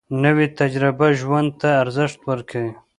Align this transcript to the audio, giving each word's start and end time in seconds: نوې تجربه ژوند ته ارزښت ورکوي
نوې 0.23 0.47
تجربه 0.59 1.07
ژوند 1.19 1.49
ته 1.61 1.69
ارزښت 1.81 2.19
ورکوي 2.29 2.71